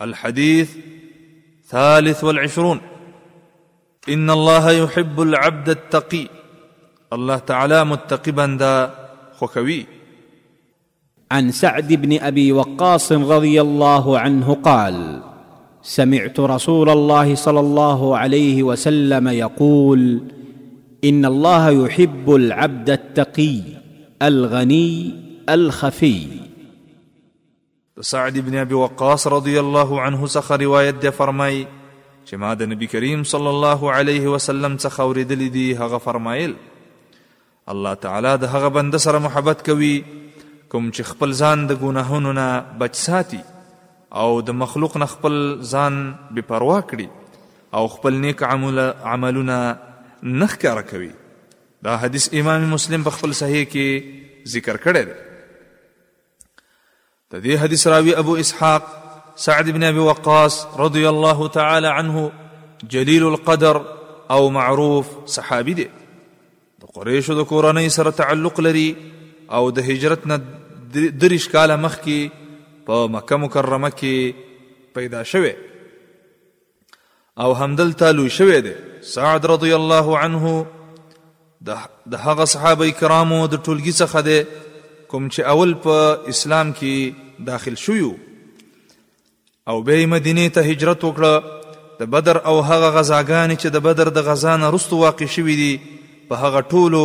[0.00, 0.76] الحديث
[1.68, 2.80] ثالث والعشرون
[4.08, 6.26] إن الله يحب العبد التقي
[7.12, 8.94] الله تعالى متقبا دا
[9.38, 9.86] خكوي
[11.32, 15.22] عن سعد بن أبي وقاص رضي الله عنه قال
[15.82, 20.22] سمعت رسول الله صلى الله عليه وسلم يقول
[21.04, 23.60] ان الله يحب العبد التقي
[24.22, 25.14] الغني
[25.48, 26.22] الخفي
[28.00, 31.56] د سعد ابن ابي وقاص رضی الله عنه څخه روایت دی فرمای
[32.28, 36.54] چې ما د نبی کریم صلی الله علیه وسلم څخه اوریدلی دی هغه فرمایل
[37.72, 39.92] الله تعالی د هغه بنده سره محبت کوي
[40.68, 42.48] کوم چې خپل ځان د ګناهونو نه
[42.84, 43.40] بچ ساتي
[44.24, 45.36] او د مخلوق نه خپل
[45.72, 46.00] ځان
[46.32, 48.80] بې پروا کړي او خپل نیک عمل
[49.14, 49.58] عملونه
[50.44, 51.10] نخ کار کوي
[51.88, 55.24] دا حدیث امام مسلم په خپل صحیح کې ذکر کړی دی
[57.32, 58.84] د دې حدیث راوی ابو اسحاق
[59.44, 62.22] سعد بن ابي وقاص رضی الله تعالی عنه
[62.94, 63.76] جلیل القدر
[64.36, 68.82] او معروف صحابي دی د قریشو د کورنۍ سره تعلق لري
[69.58, 70.38] او د هجرت نه
[71.24, 75.52] دریش کاله مخکې په مکه مکرمه کې پیدا شوه
[77.44, 78.74] او همدلته لوی شوه دی
[79.12, 80.56] سعد رضی الله عنه
[81.68, 84.38] د هغه صحابه کرامو د ټولګي څخه دی
[85.12, 88.10] کوم چې اول په اسلام کې داخل شویو
[89.72, 94.28] او به مدینه ته هجرت وکړه د بدر او هغه غزاګان چې د بدر د
[94.28, 95.72] غزانه رستو واقع شوی دي
[96.28, 97.02] په هغه ټولو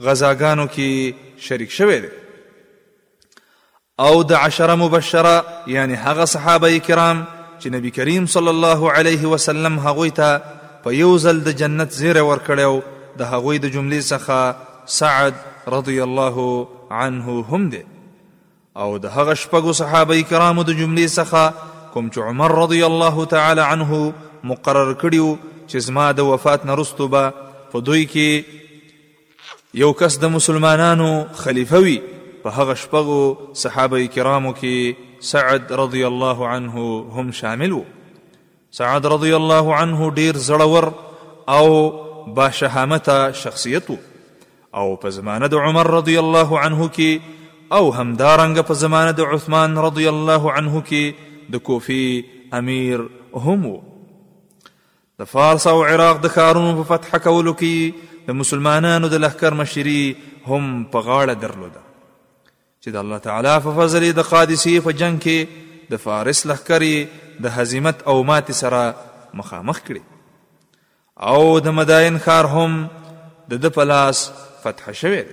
[0.00, 1.14] غزاګانو کې
[1.46, 2.08] شریک شوی دی
[4.04, 5.34] او د عشره مبشره
[5.78, 7.22] یعنی هغه صحابه کرام
[7.60, 10.40] چې نبی کریم صلی الله علیه وسلم هغوی ته
[10.86, 12.82] په یو ځل د جنت زیره ورکړیو
[13.24, 14.56] د هغوی د جملې څخه
[15.00, 15.34] سعد
[15.72, 16.46] رضی الله
[16.92, 17.82] عنه هم دی
[18.82, 23.64] او د هغه شپږو صحابه کرامو د جملې څخه کوم چې عمر رضی الله تعالی
[23.72, 24.12] عنه
[24.50, 25.28] مقرر کړیو
[25.70, 31.08] چې زما د وفات نه وروسته به په دوی کې یو کس د مسلمانانو
[31.42, 31.96] خلیفه وي
[32.44, 36.86] په هغه شپږو صحابه کرامو کې سعد رضی الله عنه
[37.16, 37.82] هم شامل و
[38.80, 40.88] سعد رضی الله عنه ډیر زړور
[41.58, 41.68] او
[42.40, 43.98] با شهامته شخصیت و
[44.76, 47.40] او په زمانه د عمر رضی الله عنه کې
[47.78, 52.06] او همدارنګ په زمانه د عثمان رضی الله عنه کې د کوفي
[52.60, 53.02] امیر
[53.46, 53.66] هم
[55.20, 60.04] د فارس او عراق د ښارونو په فتح کولو کې د مسلمانانو د لهکر مشري
[60.46, 61.82] هم په غاړه درلوده
[62.84, 66.96] چې د الله تعالی په فضل د قادسي په جنگ کې د فارس لهکري
[67.44, 68.94] د هزیمت او مات سره
[69.42, 72.80] مخامخ کړي او د مداین خار هم
[73.50, 74.24] د د پلاس
[74.62, 75.32] فتح شوی دی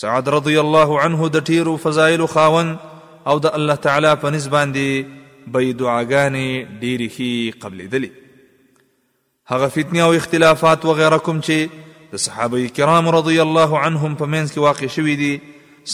[0.00, 2.68] سعد رضی الله عنه د ټیرو فضایل خاون
[3.32, 4.90] او د الله تعالی په نسبان دی
[5.54, 8.10] به دعاګانې ډېرې هي قبلې دلی
[9.54, 14.26] هغه فتنه او اختلافات و غیره کوم چې د صحابه کرام رضی الله عنهم په
[14.34, 15.40] منځ کې واقع شوي دي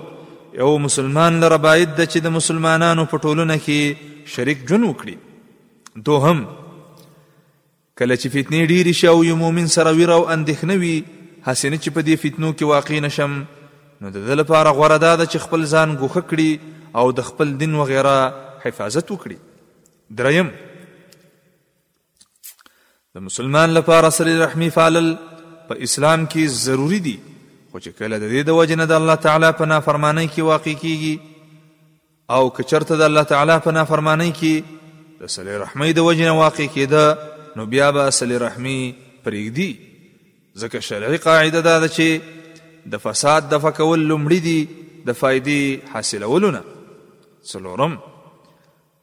[0.59, 5.15] یو مسلمان لره باید د چې د مسلمانانو په ټولنه کې شریک جن وکړي
[5.95, 6.47] دوهم
[7.97, 10.97] کله چې فتنې ډېرې شي او یو مؤمن سره ویره او اندېښنه وي
[11.45, 13.39] هسې نه چې په دې فتنو کې واقع نشم
[14.01, 16.59] نو د دې لپاره غوړه ده چې خپل ځان ګوښه کړي
[17.01, 18.19] او د خپل دین وغیره
[18.65, 19.37] حفاظت وکړي
[20.19, 20.51] دریم
[23.15, 25.09] د مسلمان لپاره سره رحمی فعلل
[25.71, 27.15] په اسلام کې ضروری دي
[27.71, 32.37] خو چې کله د دې د وجنه د الله تعالی په نافرمانی کې واقع کیږي
[32.37, 37.17] او کچرته د الله تعالی په نافرمانی کې د سره رحمی د وجنه واقع کیده
[37.59, 42.35] نو بیا به سره رحمی پرېږدي ځکه شرعي قاعده ده چې
[42.91, 44.59] د فساد د فکول لمړی دی
[45.07, 45.61] د فائدې
[45.93, 46.61] حاصلولونه
[47.51, 47.93] څلورم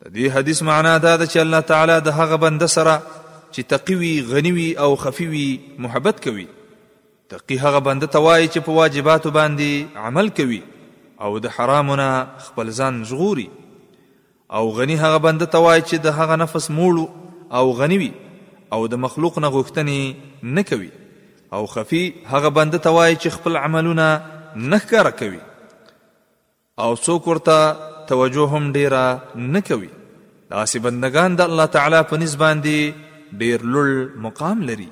[0.02, 2.94] د دې حدیث معنا دا ده چې الله تعالی د هغه بنده سره
[3.54, 5.48] چې تقوی غنیوي او خفیوي
[5.86, 6.46] محبت کوي
[7.34, 10.62] تقی هغه بنده توای چې په واجباتو باندې عمل کوي
[11.28, 12.08] او د حرامونه
[12.48, 13.48] خپل ځان ژغوري
[14.58, 17.08] او غنی هغه بنده توای چې د هغه نفس موړو
[17.60, 18.12] او غنیوي
[18.74, 20.90] او د مخلوق نه غوښتنې نه کوي
[21.56, 24.06] او خفي هغه بنده ته وایي چې خپل عملونه
[24.70, 25.42] نه ښکاره کوي
[26.82, 27.56] او څوک ورته
[28.10, 29.02] توجه هم ډیره
[29.54, 29.90] نه کوي
[30.52, 32.76] داسې بندگان د الله تعالی په نسبت باندې
[33.40, 33.88] ډیر لوړ
[34.26, 34.90] مقام لري